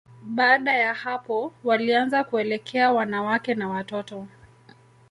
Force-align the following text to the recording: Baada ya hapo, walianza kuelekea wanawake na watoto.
Baada 0.23 0.73
ya 0.73 0.93
hapo, 0.93 1.53
walianza 1.63 2.23
kuelekea 2.23 2.91
wanawake 2.91 3.55
na 3.55 3.69
watoto. 3.69 4.27